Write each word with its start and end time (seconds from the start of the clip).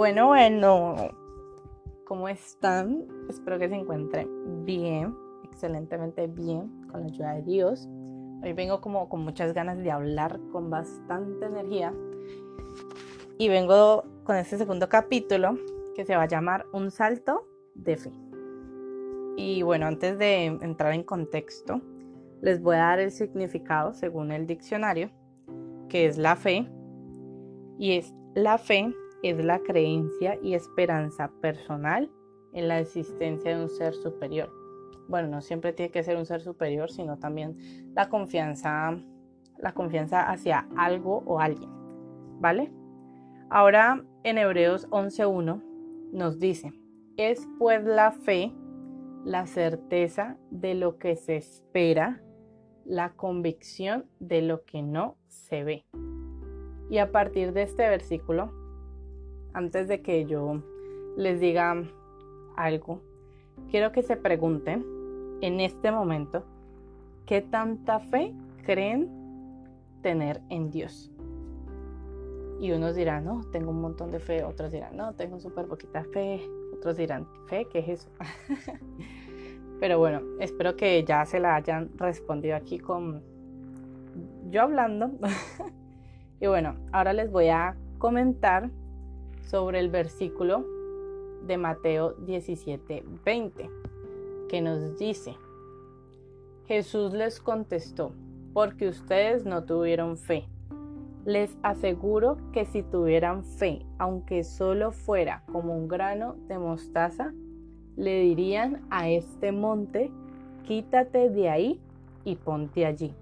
Bueno, 0.00 0.28
bueno, 0.28 0.96
¿cómo 2.06 2.30
están? 2.30 3.06
Espero 3.28 3.58
que 3.58 3.68
se 3.68 3.74
encuentren 3.74 4.64
bien, 4.64 5.14
excelentemente 5.44 6.26
bien, 6.26 6.70
con 6.90 7.02
la 7.02 7.06
ayuda 7.08 7.34
de 7.34 7.42
Dios. 7.42 7.86
Hoy 8.42 8.54
vengo 8.54 8.80
como 8.80 9.10
con 9.10 9.20
muchas 9.20 9.52
ganas 9.52 9.76
de 9.76 9.90
hablar, 9.90 10.40
con 10.52 10.70
bastante 10.70 11.44
energía. 11.44 11.92
Y 13.36 13.50
vengo 13.50 14.04
con 14.24 14.36
este 14.36 14.56
segundo 14.56 14.88
capítulo 14.88 15.58
que 15.94 16.06
se 16.06 16.16
va 16.16 16.22
a 16.22 16.28
llamar 16.28 16.64
Un 16.72 16.90
salto 16.90 17.46
de 17.74 17.98
fe. 17.98 18.12
Y 19.36 19.60
bueno, 19.60 19.84
antes 19.84 20.16
de 20.16 20.46
entrar 20.46 20.94
en 20.94 21.02
contexto, 21.02 21.82
les 22.40 22.62
voy 22.62 22.76
a 22.76 22.84
dar 22.84 23.00
el 23.00 23.10
significado 23.10 23.92
según 23.92 24.32
el 24.32 24.46
diccionario, 24.46 25.10
que 25.90 26.06
es 26.06 26.16
la 26.16 26.36
fe. 26.36 26.66
Y 27.78 27.98
es 27.98 28.14
la 28.34 28.56
fe 28.56 28.94
es 29.22 29.44
la 29.44 29.60
creencia 29.60 30.38
y 30.42 30.54
esperanza 30.54 31.30
personal 31.40 32.10
en 32.52 32.68
la 32.68 32.80
existencia 32.80 33.56
de 33.56 33.62
un 33.62 33.68
ser 33.68 33.94
superior. 33.94 34.52
Bueno, 35.08 35.28
no 35.28 35.40
siempre 35.40 35.72
tiene 35.72 35.90
que 35.90 36.02
ser 36.02 36.16
un 36.16 36.26
ser 36.26 36.40
superior, 36.40 36.90
sino 36.90 37.18
también 37.18 37.56
la 37.94 38.08
confianza, 38.08 38.96
la 39.58 39.72
confianza 39.74 40.30
hacia 40.30 40.68
algo 40.76 41.22
o 41.26 41.40
alguien, 41.40 41.70
¿vale? 42.40 42.70
Ahora 43.50 44.04
en 44.22 44.38
Hebreos 44.38 44.88
11.1 44.90 45.62
nos 46.12 46.38
dice, 46.38 46.72
es 47.16 47.48
pues 47.58 47.84
la 47.84 48.12
fe 48.12 48.52
la 49.24 49.46
certeza 49.46 50.38
de 50.50 50.74
lo 50.74 50.98
que 50.98 51.16
se 51.16 51.36
espera, 51.36 52.22
la 52.84 53.12
convicción 53.12 54.06
de 54.18 54.42
lo 54.42 54.64
que 54.64 54.82
no 54.82 55.16
se 55.26 55.64
ve. 55.64 55.84
Y 56.88 56.98
a 56.98 57.12
partir 57.12 57.52
de 57.52 57.62
este 57.62 57.88
versículo 57.88 58.52
antes 59.52 59.88
de 59.88 60.02
que 60.02 60.26
yo 60.26 60.62
les 61.16 61.40
diga 61.40 61.82
algo, 62.56 63.00
quiero 63.70 63.92
que 63.92 64.02
se 64.02 64.16
pregunten 64.16 64.84
en 65.40 65.60
este 65.60 65.90
momento 65.90 66.44
qué 67.26 67.40
tanta 67.40 68.00
fe 68.00 68.34
creen 68.64 69.08
tener 70.02 70.40
en 70.48 70.70
Dios. 70.70 71.10
Y 72.60 72.72
unos 72.72 72.94
dirán, 72.94 73.24
no, 73.24 73.40
tengo 73.52 73.70
un 73.70 73.80
montón 73.80 74.10
de 74.10 74.20
fe, 74.20 74.44
otros 74.44 74.70
dirán, 74.70 74.96
no, 74.96 75.14
tengo 75.14 75.40
súper 75.40 75.66
poquita 75.66 76.04
fe, 76.04 76.42
otros 76.74 76.96
dirán, 76.96 77.26
fe, 77.46 77.66
¿qué 77.70 77.78
es 77.78 77.88
eso? 77.88 78.10
Pero 79.80 79.98
bueno, 79.98 80.20
espero 80.40 80.76
que 80.76 81.02
ya 81.04 81.24
se 81.24 81.40
la 81.40 81.56
hayan 81.56 81.90
respondido 81.96 82.54
aquí 82.54 82.78
con 82.78 83.22
yo 84.50 84.62
hablando. 84.62 85.10
y 86.40 86.46
bueno, 86.46 86.76
ahora 86.92 87.14
les 87.14 87.30
voy 87.30 87.48
a 87.48 87.76
comentar 87.98 88.70
sobre 89.50 89.80
el 89.80 89.90
versículo 89.90 90.64
de 91.44 91.58
Mateo 91.58 92.12
17, 92.12 93.04
20, 93.24 93.70
que 94.48 94.60
nos 94.60 94.96
dice, 94.96 95.34
Jesús 96.66 97.12
les 97.12 97.40
contestó, 97.40 98.12
porque 98.52 98.86
ustedes 98.86 99.44
no 99.44 99.64
tuvieron 99.64 100.16
fe. 100.16 100.44
Les 101.24 101.58
aseguro 101.64 102.36
que 102.52 102.64
si 102.64 102.84
tuvieran 102.84 103.44
fe, 103.44 103.84
aunque 103.98 104.44
solo 104.44 104.92
fuera 104.92 105.42
como 105.50 105.76
un 105.76 105.88
grano 105.88 106.36
de 106.46 106.58
mostaza, 106.58 107.34
le 107.96 108.20
dirían 108.20 108.86
a 108.88 109.10
este 109.10 109.50
monte, 109.50 110.12
quítate 110.64 111.28
de 111.28 111.50
ahí 111.50 111.80
y 112.24 112.36
ponte 112.36 112.86
allí. 112.86 113.14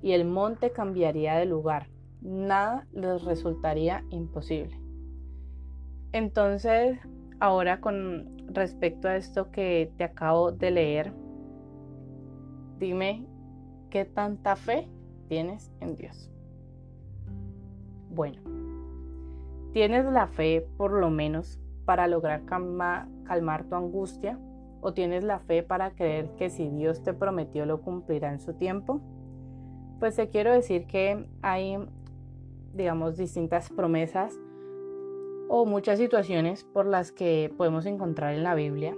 Y 0.00 0.12
el 0.12 0.26
monte 0.26 0.70
cambiaría 0.70 1.34
de 1.34 1.46
lugar. 1.46 1.88
Nada 2.20 2.86
les 2.92 3.24
resultaría 3.24 4.04
imposible. 4.10 4.81
Entonces, 6.12 6.98
ahora 7.40 7.80
con 7.80 8.36
respecto 8.48 9.08
a 9.08 9.16
esto 9.16 9.50
que 9.50 9.90
te 9.96 10.04
acabo 10.04 10.52
de 10.52 10.70
leer, 10.70 11.12
dime 12.78 13.24
qué 13.88 14.04
tanta 14.04 14.56
fe 14.56 14.88
tienes 15.28 15.72
en 15.80 15.96
Dios. 15.96 16.30
Bueno, 18.10 18.42
¿tienes 19.72 20.04
la 20.04 20.26
fe 20.26 20.66
por 20.76 20.92
lo 20.92 21.08
menos 21.08 21.58
para 21.86 22.06
lograr 22.06 22.44
calmar 22.44 23.64
tu 23.64 23.74
angustia? 23.74 24.38
¿O 24.82 24.92
tienes 24.92 25.24
la 25.24 25.38
fe 25.38 25.62
para 25.62 25.92
creer 25.92 26.28
que 26.36 26.50
si 26.50 26.68
Dios 26.68 27.02
te 27.02 27.14
prometió 27.14 27.64
lo 27.64 27.80
cumplirá 27.80 28.32
en 28.32 28.40
su 28.40 28.52
tiempo? 28.52 29.00
Pues 29.98 30.16
te 30.16 30.28
quiero 30.28 30.52
decir 30.52 30.86
que 30.86 31.26
hay, 31.40 31.78
digamos, 32.74 33.16
distintas 33.16 33.70
promesas 33.70 34.38
o 35.54 35.66
muchas 35.66 35.98
situaciones 35.98 36.64
por 36.64 36.86
las 36.86 37.12
que 37.12 37.52
podemos 37.58 37.84
encontrar 37.84 38.32
en 38.32 38.42
la 38.42 38.54
Biblia 38.54 38.96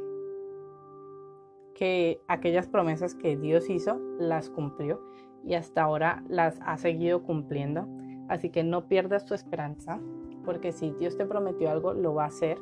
que 1.75 2.21
aquellas 2.29 2.69
promesas 2.69 3.17
que 3.17 3.37
Dios 3.37 3.69
hizo 3.69 3.99
las 4.21 4.51
cumplió 4.51 5.03
y 5.45 5.55
hasta 5.55 5.83
ahora 5.83 6.23
las 6.29 6.61
ha 6.65 6.77
seguido 6.77 7.25
cumpliendo. 7.25 7.89
Así 8.29 8.51
que 8.51 8.63
no 8.63 8.87
pierdas 8.87 9.25
tu 9.25 9.35
esperanza, 9.35 10.01
porque 10.45 10.71
si 10.71 10.93
Dios 10.93 11.17
te 11.17 11.27
prometió 11.27 11.71
algo, 11.71 11.93
lo 11.93 12.15
va 12.15 12.23
a 12.23 12.29
hacer. 12.29 12.57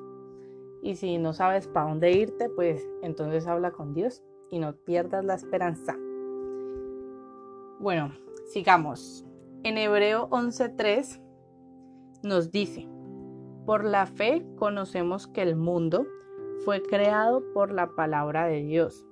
Y 0.82 0.94
si 0.94 1.18
no 1.18 1.34
sabes 1.34 1.68
para 1.68 1.90
dónde 1.90 2.12
irte, 2.12 2.48
pues 2.48 2.88
entonces 3.02 3.46
habla 3.46 3.72
con 3.72 3.92
Dios 3.92 4.22
y 4.50 4.58
no 4.58 4.74
pierdas 4.74 5.22
la 5.22 5.34
esperanza. 5.34 5.98
Bueno, 7.78 8.10
sigamos. 8.46 9.26
En 9.64 9.76
Hebreo 9.76 10.30
11:3 10.30 11.20
nos 12.22 12.50
dice, 12.50 12.88
por 13.66 13.84
la 13.84 14.06
fe 14.06 14.44
conocemos 14.56 15.26
que 15.26 15.42
el 15.42 15.56
mundo 15.56 16.06
fue 16.64 16.82
creado 16.82 17.42
por 17.52 17.72
la 17.72 17.88
palabra 17.94 18.46
de 18.46 18.62
Dios, 18.62 19.06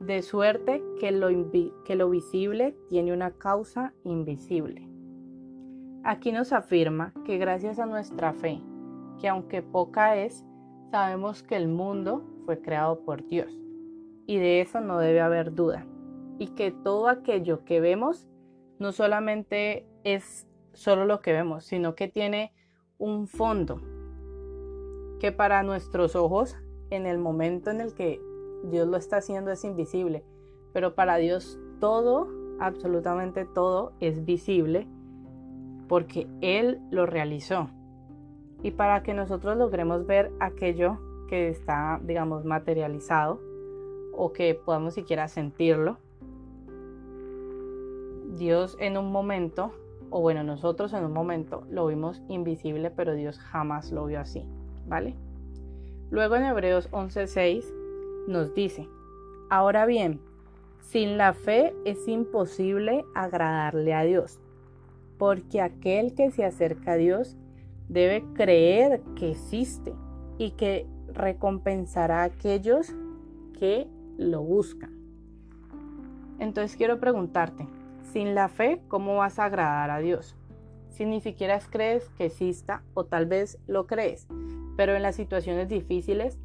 de 0.00 0.22
suerte 0.22 0.82
que 0.98 1.10
lo, 1.10 1.28
que 1.84 1.94
lo 1.94 2.10
visible 2.10 2.76
tiene 2.88 3.12
una 3.12 3.32
causa 3.32 3.94
invisible. 4.04 4.88
Aquí 6.04 6.32
nos 6.32 6.52
afirma 6.52 7.12
que 7.24 7.38
gracias 7.38 7.78
a 7.78 7.86
nuestra 7.86 8.32
fe, 8.32 8.60
que 9.20 9.28
aunque 9.28 9.62
poca 9.62 10.16
es, 10.16 10.44
sabemos 10.90 11.42
que 11.42 11.56
el 11.56 11.68
mundo 11.68 12.24
fue 12.44 12.60
creado 12.60 13.04
por 13.04 13.26
Dios. 13.26 13.52
Y 14.26 14.38
de 14.38 14.60
eso 14.60 14.80
no 14.80 14.98
debe 14.98 15.20
haber 15.20 15.54
duda. 15.54 15.86
Y 16.38 16.48
que 16.48 16.72
todo 16.72 17.08
aquello 17.08 17.64
que 17.64 17.80
vemos 17.80 18.26
no 18.78 18.92
solamente 18.92 19.86
es 20.02 20.48
solo 20.72 21.04
lo 21.04 21.20
que 21.20 21.32
vemos, 21.32 21.64
sino 21.64 21.94
que 21.94 22.08
tiene 22.08 22.52
un 23.02 23.26
fondo 23.26 23.80
que 25.18 25.32
para 25.32 25.64
nuestros 25.64 26.14
ojos 26.14 26.56
en 26.90 27.04
el 27.06 27.18
momento 27.18 27.68
en 27.70 27.80
el 27.80 27.94
que 27.94 28.22
Dios 28.62 28.86
lo 28.86 28.96
está 28.96 29.16
haciendo 29.16 29.50
es 29.50 29.64
invisible, 29.64 30.22
pero 30.72 30.94
para 30.94 31.16
Dios 31.16 31.58
todo, 31.80 32.28
absolutamente 32.60 33.44
todo 33.44 33.92
es 33.98 34.24
visible 34.24 34.86
porque 35.88 36.28
Él 36.42 36.80
lo 36.92 37.04
realizó. 37.04 37.70
Y 38.62 38.70
para 38.70 39.02
que 39.02 39.14
nosotros 39.14 39.56
logremos 39.56 40.06
ver 40.06 40.30
aquello 40.38 40.98
que 41.28 41.48
está, 41.48 42.00
digamos, 42.04 42.44
materializado 42.44 43.40
o 44.12 44.32
que 44.32 44.54
podamos 44.54 44.94
siquiera 44.94 45.26
sentirlo, 45.26 45.98
Dios 48.36 48.76
en 48.78 48.96
un 48.96 49.10
momento 49.10 49.72
o 50.12 50.20
bueno, 50.20 50.44
nosotros 50.44 50.92
en 50.92 51.04
un 51.04 51.12
momento 51.12 51.64
lo 51.70 51.86
vimos 51.86 52.22
invisible, 52.28 52.90
pero 52.90 53.14
Dios 53.14 53.38
jamás 53.38 53.90
lo 53.92 54.04
vio 54.04 54.20
así, 54.20 54.44
¿vale? 54.86 55.14
Luego 56.10 56.36
en 56.36 56.44
Hebreos 56.44 56.90
11:6 56.92 57.64
nos 58.28 58.54
dice, 58.54 58.86
ahora 59.48 59.86
bien, 59.86 60.20
sin 60.80 61.16
la 61.16 61.32
fe 61.32 61.74
es 61.86 62.06
imposible 62.08 63.06
agradarle 63.14 63.94
a 63.94 64.02
Dios, 64.02 64.38
porque 65.16 65.62
aquel 65.62 66.14
que 66.14 66.30
se 66.30 66.44
acerca 66.44 66.92
a 66.92 66.96
Dios 66.96 67.38
debe 67.88 68.22
creer 68.34 69.00
que 69.16 69.30
existe 69.30 69.94
y 70.36 70.50
que 70.50 70.86
recompensará 71.14 72.20
a 72.20 72.24
aquellos 72.24 72.94
que 73.58 73.88
lo 74.18 74.42
buscan. 74.42 74.92
Entonces 76.38 76.76
quiero 76.76 77.00
preguntarte, 77.00 77.66
sin 78.12 78.34
la 78.34 78.48
fe, 78.48 78.82
¿cómo 78.88 79.16
vas 79.16 79.38
a 79.38 79.46
agradar 79.46 79.90
a 79.90 79.98
Dios? 79.98 80.36
Si 80.90 81.06
ni 81.06 81.22
siquiera 81.22 81.58
crees 81.70 82.10
que 82.10 82.26
exista 82.26 82.82
o 82.92 83.04
tal 83.04 83.24
vez 83.24 83.58
lo 83.66 83.86
crees, 83.86 84.28
pero 84.76 84.94
en 84.94 85.02
las 85.02 85.16
situaciones 85.16 85.68
difíciles, 85.70 86.38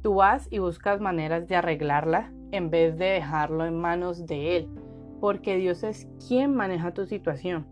tú 0.00 0.14
vas 0.14 0.48
y 0.50 0.58
buscas 0.58 1.00
maneras 1.00 1.46
de 1.48 1.56
arreglarla 1.56 2.32
en 2.50 2.70
vez 2.70 2.96
de 2.96 3.04
dejarlo 3.04 3.66
en 3.66 3.78
manos 3.78 4.26
de 4.26 4.56
Él, 4.56 4.68
porque 5.20 5.56
Dios 5.56 5.82
es 5.82 6.08
quien 6.26 6.54
maneja 6.54 6.94
tu 6.94 7.04
situación. 7.04 7.66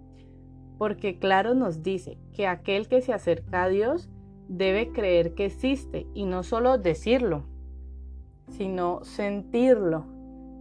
Porque 0.77 1.19
claro 1.19 1.55
nos 1.55 1.83
dice 1.83 2.19
que 2.35 2.47
aquel 2.47 2.89
que 2.89 3.01
se 3.01 3.15
acerca 3.15 3.63
a 3.63 3.69
Dios 3.69 4.11
debe 4.49 4.93
creer 4.93 5.35
que 5.35 5.47
existe 5.47 6.07
y 6.13 6.27
no 6.27 6.43
solo 6.43 6.77
decirlo, 6.77 7.45
sino 8.51 9.03
sentirlo 9.03 10.05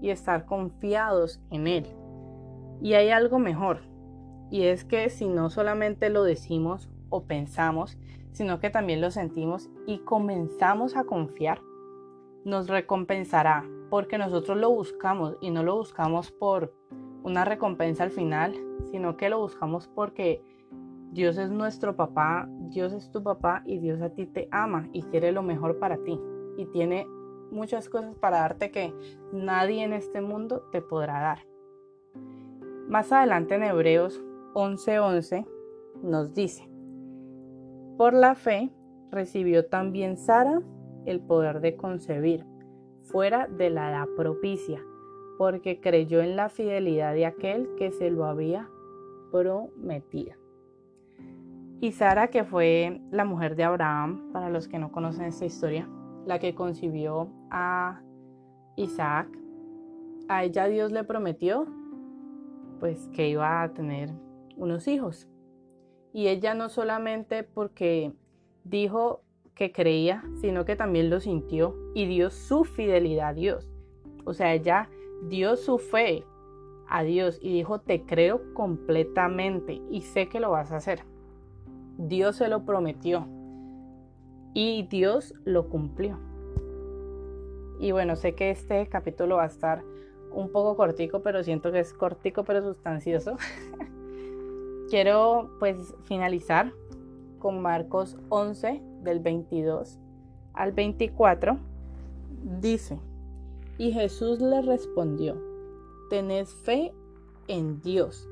y 0.01 0.11
estar 0.11 0.45
confiados 0.45 1.41
en 1.49 1.67
Él. 1.67 2.02
Y 2.81 2.93
hay 2.93 3.09
algo 3.09 3.39
mejor, 3.39 3.81
y 4.49 4.63
es 4.63 4.85
que 4.85 5.09
si 5.09 5.27
no 5.27 5.49
solamente 5.49 6.09
lo 6.09 6.23
decimos 6.23 6.89
o 7.09 7.23
pensamos, 7.23 7.97
sino 8.31 8.59
que 8.59 8.69
también 8.69 9.01
lo 9.01 9.09
sentimos 9.11 9.69
y 9.87 9.99
comenzamos 9.99 10.95
a 10.95 11.05
confiar, 11.05 11.61
nos 12.45 12.67
recompensará 12.67 13.65
porque 13.89 14.17
nosotros 14.17 14.57
lo 14.57 14.69
buscamos 14.69 15.37
y 15.41 15.49
no 15.49 15.63
lo 15.63 15.77
buscamos 15.77 16.31
por 16.31 16.73
una 17.23 17.45
recompensa 17.45 18.03
al 18.03 18.11
final, 18.11 18.53
sino 18.91 19.17
que 19.17 19.29
lo 19.29 19.39
buscamos 19.39 19.87
porque 19.87 20.43
Dios 21.11 21.37
es 21.37 21.51
nuestro 21.51 21.95
papá, 21.95 22.47
Dios 22.69 22.91
es 22.91 23.11
tu 23.11 23.23
papá 23.23 23.63
y 23.65 23.77
Dios 23.79 24.01
a 24.01 24.09
ti 24.09 24.25
te 24.25 24.49
ama 24.51 24.89
y 24.91 25.03
quiere 25.03 25.31
lo 25.31 25.43
mejor 25.43 25.79
para 25.79 25.97
ti 25.97 26.19
y 26.57 26.65
tiene 26.67 27.07
muchas 27.51 27.87
cosas 27.87 28.15
para 28.15 28.39
darte 28.39 28.71
que 28.71 28.93
nadie 29.31 29.83
en 29.83 29.93
este 29.93 30.21
mundo 30.21 30.67
te 30.71 30.81
podrá 30.81 31.21
dar. 31.21 31.52
Más 32.87 33.11
adelante 33.11 33.55
en 33.55 33.63
Hebreos 33.63 34.21
11:11 34.53 35.47
nos 36.03 36.33
dice, 36.33 36.69
por 37.97 38.13
la 38.13 38.35
fe 38.35 38.71
recibió 39.11 39.65
también 39.65 40.17
Sara 40.17 40.61
el 41.05 41.21
poder 41.21 41.61
de 41.61 41.75
concebir 41.75 42.45
fuera 43.03 43.47
de 43.47 43.69
la 43.69 43.89
edad 43.89 44.07
propicia, 44.17 44.81
porque 45.37 45.79
creyó 45.79 46.21
en 46.21 46.35
la 46.35 46.49
fidelidad 46.49 47.13
de 47.13 47.25
aquel 47.25 47.69
que 47.77 47.91
se 47.91 48.09
lo 48.11 48.25
había 48.25 48.69
prometido. 49.31 50.33
Y 51.79 51.91
Sara, 51.91 52.29
que 52.29 52.43
fue 52.43 53.01
la 53.11 53.25
mujer 53.25 53.55
de 53.55 53.63
Abraham, 53.63 54.31
para 54.31 54.49
los 54.49 54.67
que 54.67 54.79
no 54.79 54.91
conocen 54.91 55.25
esta 55.25 55.45
historia, 55.45 55.89
la 56.25 56.39
que 56.39 56.55
concibió 56.55 57.29
a 57.49 58.01
Isaac, 58.77 59.27
a 60.29 60.43
ella 60.43 60.67
Dios 60.67 60.91
le 60.91 61.03
prometió 61.03 61.67
pues 62.79 63.07
que 63.13 63.29
iba 63.29 63.61
a 63.61 63.73
tener 63.73 64.11
unos 64.57 64.87
hijos. 64.87 65.27
Y 66.13 66.27
ella 66.27 66.53
no 66.53 66.69
solamente 66.69 67.43
porque 67.43 68.13
dijo 68.63 69.21
que 69.55 69.71
creía, 69.71 70.23
sino 70.35 70.65
que 70.65 70.75
también 70.75 71.09
lo 71.09 71.19
sintió 71.19 71.75
y 71.93 72.05
dio 72.05 72.29
su 72.29 72.63
fidelidad 72.63 73.29
a 73.29 73.33
Dios. 73.33 73.71
O 74.25 74.33
sea, 74.33 74.53
ella 74.53 74.89
dio 75.27 75.55
su 75.55 75.77
fe 75.77 76.23
a 76.87 77.03
Dios 77.03 77.39
y 77.41 77.53
dijo, 77.53 77.81
te 77.81 78.03
creo 78.03 78.53
completamente 78.53 79.81
y 79.89 80.01
sé 80.01 80.29
que 80.29 80.39
lo 80.39 80.51
vas 80.51 80.71
a 80.71 80.77
hacer. 80.77 81.03
Dios 81.97 82.37
se 82.37 82.47
lo 82.47 82.65
prometió 82.65 83.27
y 84.53 84.83
Dios 84.83 85.33
lo 85.45 85.69
cumplió. 85.69 86.19
Y 87.79 87.91
bueno, 87.91 88.15
sé 88.15 88.35
que 88.35 88.51
este 88.51 88.87
capítulo 88.87 89.37
va 89.37 89.43
a 89.43 89.47
estar 89.47 89.83
un 90.33 90.51
poco 90.51 90.75
cortico, 90.75 91.21
pero 91.21 91.43
siento 91.43 91.71
que 91.71 91.79
es 91.79 91.93
cortico 91.93 92.43
pero 92.43 92.61
sustancioso. 92.61 93.37
Quiero 94.89 95.49
pues 95.59 95.95
finalizar 96.03 96.71
con 97.39 97.61
Marcos 97.61 98.17
11 98.29 98.81
del 99.01 99.19
22 99.19 99.99
al 100.53 100.71
24. 100.71 101.57
Dice, 102.59 102.99
y 103.77 103.91
Jesús 103.91 104.39
le 104.39 104.61
respondió, 104.61 105.41
tened 106.09 106.45
fe 106.45 106.93
en 107.47 107.81
Dios. 107.81 108.27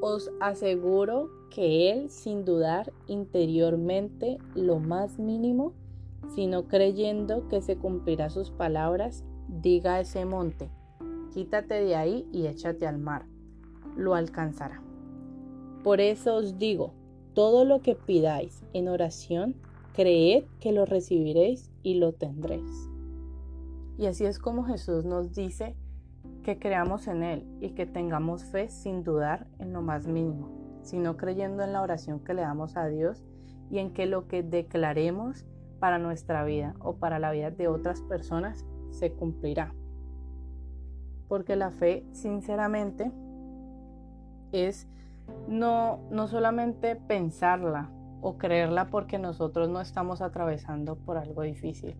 Os 0.00 0.30
aseguro 0.40 1.30
que 1.50 1.90
Él, 1.90 2.10
sin 2.10 2.44
dudar 2.44 2.92
interiormente 3.06 4.38
lo 4.54 4.78
más 4.78 5.18
mínimo, 5.18 5.72
sino 6.34 6.66
creyendo 6.66 7.48
que 7.48 7.60
se 7.60 7.76
cumplirá 7.76 8.30
sus 8.30 8.50
palabras, 8.50 9.24
diga 9.48 10.00
ese 10.00 10.24
monte, 10.24 10.70
quítate 11.36 11.74
de 11.74 11.94
ahí 11.96 12.26
y 12.32 12.46
échate 12.46 12.86
al 12.86 12.96
mar, 12.96 13.26
lo 13.94 14.14
alcanzará. 14.14 14.80
Por 15.84 16.00
eso 16.00 16.36
os 16.36 16.56
digo, 16.56 16.94
todo 17.34 17.66
lo 17.66 17.82
que 17.82 17.94
pidáis 17.94 18.64
en 18.72 18.88
oración, 18.88 19.54
creed 19.92 20.44
que 20.60 20.72
lo 20.72 20.86
recibiréis 20.86 21.70
y 21.82 21.96
lo 21.96 22.14
tendréis. 22.14 22.88
Y 23.98 24.06
así 24.06 24.24
es 24.24 24.38
como 24.38 24.64
Jesús 24.64 25.04
nos 25.04 25.34
dice 25.34 25.76
que 26.42 26.58
creamos 26.58 27.06
en 27.06 27.22
Él 27.22 27.46
y 27.60 27.72
que 27.72 27.84
tengamos 27.84 28.44
fe 28.44 28.70
sin 28.70 29.04
dudar 29.04 29.46
en 29.58 29.74
lo 29.74 29.82
más 29.82 30.06
mínimo, 30.06 30.48
sino 30.80 31.18
creyendo 31.18 31.62
en 31.62 31.74
la 31.74 31.82
oración 31.82 32.20
que 32.20 32.32
le 32.32 32.40
damos 32.40 32.78
a 32.78 32.86
Dios 32.86 33.22
y 33.70 33.76
en 33.76 33.92
que 33.92 34.06
lo 34.06 34.26
que 34.26 34.42
declaremos 34.42 35.44
para 35.80 35.98
nuestra 35.98 36.46
vida 36.46 36.74
o 36.80 36.96
para 36.96 37.18
la 37.18 37.30
vida 37.30 37.50
de 37.50 37.68
otras 37.68 38.00
personas 38.00 38.64
se 38.90 39.12
cumplirá. 39.12 39.74
Porque 41.28 41.56
la 41.56 41.70
fe, 41.70 42.04
sinceramente, 42.12 43.10
es 44.52 44.86
no, 45.48 46.00
no 46.10 46.28
solamente 46.28 46.96
pensarla 46.96 47.90
o 48.20 48.38
creerla 48.38 48.88
porque 48.90 49.18
nosotros 49.18 49.68
no 49.68 49.80
estamos 49.80 50.20
atravesando 50.20 50.96
por 50.96 51.16
algo 51.16 51.42
difícil, 51.42 51.96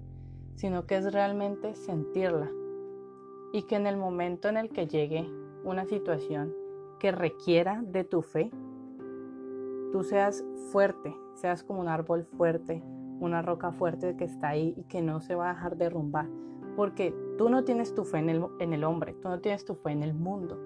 sino 0.57 0.87
que 0.87 0.97
es 0.97 1.13
realmente 1.13 1.75
sentirla. 1.75 2.51
Y 3.53 3.63
que 3.63 3.77
en 3.77 3.87
el 3.87 3.97
momento 3.97 4.49
en 4.49 4.57
el 4.57 4.71
que 4.71 4.87
llegue 4.87 5.29
una 5.65 5.85
situación 5.87 6.53
que 6.99 7.13
requiera 7.13 7.83
de 7.83 8.05
tu 8.05 8.23
fe, 8.23 8.51
tú 9.93 10.03
seas 10.03 10.45
fuerte, 10.73 11.15
seas 11.35 11.63
como 11.63 11.81
un 11.81 11.89
árbol 11.89 12.25
fuerte, 12.25 12.83
una 13.21 13.43
roca 13.43 13.73
fuerte 13.73 14.17
que 14.17 14.25
está 14.25 14.49
ahí 14.49 14.75
y 14.77 14.85
que 14.85 15.03
no 15.03 15.21
se 15.21 15.35
va 15.35 15.51
a 15.51 15.55
dejar 15.55 15.77
derrumbar. 15.77 16.27
Porque 16.77 17.15
tú 17.39 17.49
no 17.49 17.65
tienes 17.65 17.95
tu 17.95 18.05
fe 18.05 18.19
en 18.19 18.29
el, 18.73 18.85
hombre, 18.85 19.15
tú 19.15 19.29
no 19.29 19.41
tienes 19.41 19.65
tu 19.65 19.75
fe 19.75 19.91
en 19.93 20.03
el 20.03 20.15
mundo, 20.15 20.59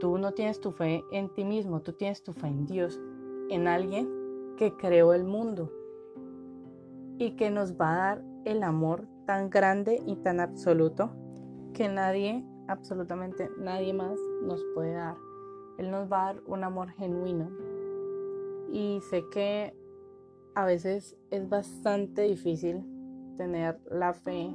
tú 0.00 0.18
no 0.18 0.32
tienes 0.32 0.60
tu 0.60 0.72
fe 0.72 1.04
en 1.12 1.28
ti 1.28 1.44
mismo, 1.44 1.82
tú 1.82 1.92
tienes 1.92 2.22
tu 2.22 2.32
fe 2.32 2.48
en 2.48 2.66
Dios, 2.66 3.00
en 3.50 3.68
alguien 3.68 4.08
que 4.56 4.72
creó 4.76 5.12
el 5.12 5.24
mundo 5.24 5.70
y 7.18 7.32
que 7.36 7.50
nos 7.50 7.74
va 7.74 7.92
a 7.92 7.96
dar 7.96 8.24
el 8.44 8.62
amor 8.62 9.06
tan 9.26 9.50
grande 9.50 10.02
y 10.06 10.16
tan 10.16 10.40
absoluto 10.40 11.10
que 11.74 11.88
nadie, 11.88 12.44
absolutamente 12.68 13.50
nadie 13.58 13.92
más 13.92 14.18
nos 14.42 14.64
puede 14.74 14.94
dar. 14.94 15.16
Él 15.78 15.90
nos 15.90 16.10
va 16.10 16.22
a 16.28 16.32
dar 16.32 16.42
un 16.46 16.64
amor 16.64 16.90
genuino. 16.92 17.50
Y 18.72 19.00
sé 19.10 19.24
que 19.30 19.74
a 20.54 20.64
veces 20.64 21.16
es 21.30 21.48
bastante 21.48 22.22
difícil 22.22 22.82
tener 23.36 23.78
la 23.90 24.14
fe 24.14 24.54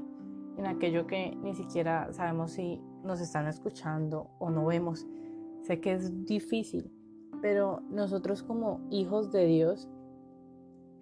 en 0.62 0.68
aquello 0.68 1.08
que 1.08 1.36
ni 1.42 1.56
siquiera 1.56 2.14
sabemos 2.14 2.52
si 2.52 2.80
nos 3.04 3.20
están 3.20 3.48
escuchando 3.48 4.30
o 4.38 4.52
no 4.52 4.68
vemos. 4.68 5.08
Sé 5.64 5.82
que 5.82 5.94
es 5.94 6.26
difícil, 6.26 6.92
pero 7.42 7.82
nosotros 7.90 8.44
como 8.44 8.80
hijos 8.92 9.32
de 9.32 9.46
Dios 9.46 9.90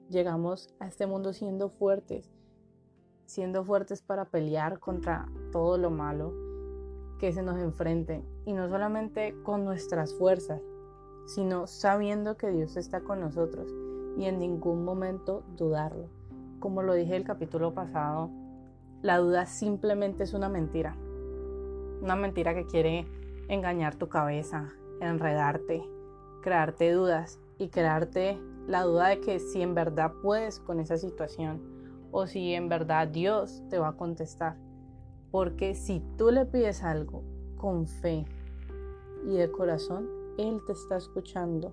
llegamos 0.10 0.74
a 0.79 0.88
este 0.88 1.07
mundo 1.07 1.33
siendo 1.33 1.69
fuertes, 1.69 2.31
siendo 3.25 3.65
fuertes 3.65 4.01
para 4.01 4.29
pelear 4.29 4.79
contra 4.79 5.27
todo 5.51 5.77
lo 5.77 5.91
malo 5.91 6.33
que 7.19 7.33
se 7.33 7.43
nos 7.43 7.60
enfrente. 7.60 8.24
Y 8.45 8.53
no 8.53 8.69
solamente 8.69 9.36
con 9.43 9.65
nuestras 9.65 10.15
fuerzas, 10.15 10.62
sino 11.25 11.67
sabiendo 11.67 12.38
que 12.38 12.50
Dios 12.50 12.77
está 12.77 13.01
con 13.01 13.19
nosotros 13.19 13.69
y 14.17 14.24
en 14.24 14.39
ningún 14.39 14.86
momento 14.86 15.43
dudarlo. 15.57 16.07
Como 16.62 16.81
lo 16.81 16.93
dije 16.93 17.17
el 17.17 17.25
capítulo 17.25 17.74
pasado, 17.74 18.29
la 19.01 19.18
duda 19.18 19.46
simplemente 19.46 20.24
es 20.24 20.34
una 20.34 20.50
mentira. 20.50 20.98
Una 22.01 22.15
mentira 22.15 22.53
que 22.53 22.65
quiere 22.65 23.08
engañar 23.48 23.96
tu 23.96 24.10
cabeza, 24.10 24.74
enredarte, 25.00 25.84
crearte 26.41 26.91
dudas 26.91 27.39
y 27.58 27.70
crearte 27.70 28.38
la 28.68 28.84
duda 28.84 29.08
de 29.08 29.22
que 29.22 29.39
si 29.39 29.62
en 29.62 29.74
verdad 29.74 30.13
puedes 30.22 30.60
con 30.60 30.79
esa 30.79 30.98
situación 30.98 31.62
o 32.12 32.27
si 32.27 32.53
en 32.53 32.68
verdad 32.68 33.08
Dios 33.08 33.63
te 33.70 33.79
va 33.79 33.89
a 33.89 33.98
contestar. 33.98 34.58
Porque 35.32 35.75
si 35.75 36.01
tú 36.18 36.32
le 36.32 36.46
pides 36.46 36.84
algo 36.84 37.24
con 37.58 37.88
fe 37.88 38.25
y 39.25 39.38
de 39.38 39.50
corazón, 39.50 40.10
Él 40.38 40.60
te 40.65 40.74
está 40.74 40.98
escuchando 40.98 41.72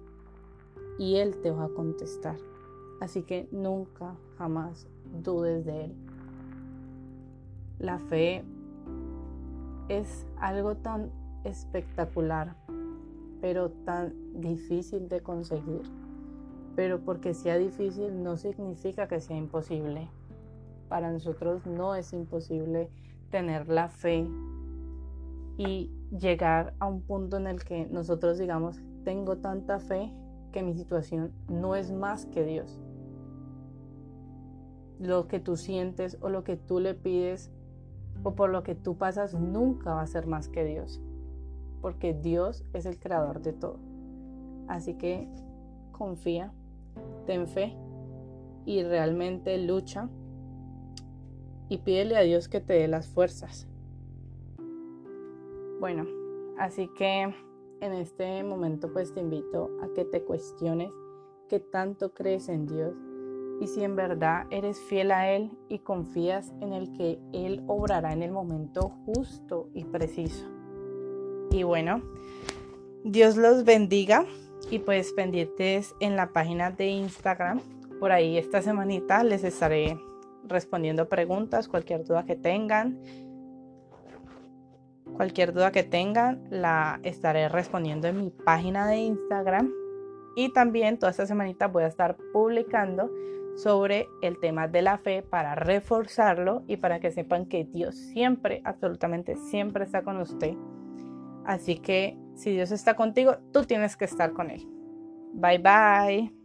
y 0.98 1.16
Él 1.16 1.40
te 1.40 1.50
va 1.50 1.64
a 1.64 1.70
contestar. 1.70 2.36
Así 3.00 3.22
que 3.22 3.48
nunca, 3.50 4.14
jamás 4.38 4.86
dudes 5.22 5.64
de 5.64 5.86
Él. 5.86 5.96
La 7.86 8.00
fe 8.00 8.42
es 9.88 10.26
algo 10.40 10.74
tan 10.74 11.12
espectacular, 11.44 12.56
pero 13.40 13.70
tan 13.70 14.12
difícil 14.40 15.08
de 15.08 15.20
conseguir. 15.20 15.82
Pero 16.74 17.04
porque 17.04 17.32
sea 17.32 17.56
difícil 17.58 18.24
no 18.24 18.38
significa 18.38 19.06
que 19.06 19.20
sea 19.20 19.36
imposible. 19.36 20.08
Para 20.88 21.12
nosotros 21.12 21.64
no 21.64 21.94
es 21.94 22.12
imposible 22.12 22.90
tener 23.30 23.68
la 23.68 23.88
fe 23.88 24.26
y 25.56 25.92
llegar 26.10 26.74
a 26.80 26.86
un 26.86 27.02
punto 27.02 27.36
en 27.36 27.46
el 27.46 27.62
que 27.62 27.86
nosotros 27.86 28.36
digamos, 28.36 28.82
tengo 29.04 29.36
tanta 29.36 29.78
fe 29.78 30.12
que 30.50 30.64
mi 30.64 30.74
situación 30.74 31.30
no 31.48 31.76
es 31.76 31.92
más 31.92 32.26
que 32.26 32.44
Dios. 32.44 32.80
Lo 34.98 35.28
que 35.28 35.38
tú 35.38 35.56
sientes 35.56 36.18
o 36.20 36.30
lo 36.30 36.42
que 36.42 36.56
tú 36.56 36.80
le 36.80 36.94
pides 36.94 37.52
o 38.26 38.34
por 38.34 38.50
lo 38.50 38.64
que 38.64 38.74
tú 38.74 38.98
pasas 38.98 39.34
nunca 39.34 39.94
va 39.94 40.02
a 40.02 40.06
ser 40.08 40.26
más 40.26 40.48
que 40.48 40.64
Dios, 40.64 41.00
porque 41.80 42.12
Dios 42.12 42.64
es 42.72 42.84
el 42.84 42.98
creador 42.98 43.40
de 43.40 43.52
todo. 43.52 43.78
Así 44.66 44.94
que 44.94 45.28
confía, 45.92 46.52
ten 47.24 47.46
fe 47.46 47.76
y 48.64 48.82
realmente 48.82 49.56
lucha 49.58 50.08
y 51.68 51.78
pídele 51.78 52.16
a 52.16 52.22
Dios 52.22 52.48
que 52.48 52.60
te 52.60 52.72
dé 52.72 52.88
las 52.88 53.06
fuerzas. 53.06 53.68
Bueno, 55.78 56.04
así 56.58 56.90
que 56.98 57.32
en 57.80 57.92
este 57.92 58.42
momento 58.42 58.92
pues 58.92 59.14
te 59.14 59.20
invito 59.20 59.70
a 59.84 59.94
que 59.94 60.04
te 60.04 60.24
cuestiones 60.24 60.90
qué 61.48 61.60
tanto 61.60 62.12
crees 62.12 62.48
en 62.48 62.66
Dios 62.66 62.92
y 63.60 63.66
si 63.68 63.82
en 63.82 63.96
verdad 63.96 64.46
eres 64.50 64.78
fiel 64.80 65.10
a 65.10 65.30
Él 65.30 65.50
y 65.68 65.78
confías 65.78 66.52
en 66.60 66.72
el 66.72 66.92
que 66.92 67.18
Él 67.32 67.62
obrará 67.66 68.12
en 68.12 68.22
el 68.22 68.30
momento 68.30 68.90
justo 69.06 69.68
y 69.72 69.84
preciso. 69.84 70.46
Y 71.50 71.62
bueno, 71.62 72.02
Dios 73.04 73.36
los 73.36 73.64
bendiga 73.64 74.26
y 74.70 74.78
pues 74.80 75.12
pendientes 75.12 75.94
en 76.00 76.16
la 76.16 76.32
página 76.32 76.70
de 76.70 76.88
Instagram. 76.88 77.60
Por 78.00 78.12
ahí 78.12 78.36
esta 78.36 78.62
semanita 78.62 79.24
les 79.24 79.44
estaré 79.44 79.98
respondiendo 80.44 81.08
preguntas, 81.08 81.68
cualquier 81.68 82.04
duda 82.04 82.24
que 82.24 82.36
tengan. 82.36 83.00
Cualquier 85.14 85.52
duda 85.54 85.72
que 85.72 85.82
tengan 85.82 86.46
la 86.50 87.00
estaré 87.04 87.48
respondiendo 87.48 88.06
en 88.06 88.18
mi 88.18 88.30
página 88.30 88.86
de 88.86 88.98
Instagram. 88.98 89.72
Y 90.36 90.52
también 90.52 90.98
toda 90.98 91.10
esta 91.10 91.26
semanita 91.26 91.68
voy 91.68 91.84
a 91.84 91.86
estar 91.86 92.16
publicando 92.32 93.10
sobre 93.56 94.08
el 94.22 94.38
tema 94.38 94.68
de 94.68 94.82
la 94.82 94.98
fe 94.98 95.22
para 95.22 95.54
reforzarlo 95.54 96.62
y 96.66 96.76
para 96.76 97.00
que 97.00 97.10
sepan 97.10 97.46
que 97.46 97.64
Dios 97.64 97.96
siempre, 97.96 98.62
absolutamente 98.64 99.36
siempre 99.36 99.84
está 99.84 100.02
con 100.02 100.18
usted. 100.18 100.54
Así 101.44 101.78
que 101.78 102.18
si 102.34 102.52
Dios 102.52 102.70
está 102.70 102.94
contigo, 102.94 103.38
tú 103.52 103.64
tienes 103.64 103.96
que 103.96 104.04
estar 104.04 104.32
con 104.32 104.50
Él. 104.50 104.66
Bye 105.32 105.58
bye. 105.58 106.35